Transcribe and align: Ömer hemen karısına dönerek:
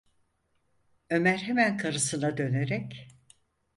Ömer 1.09 1.37
hemen 1.37 1.77
karısına 1.77 2.37
dönerek: 2.37 3.07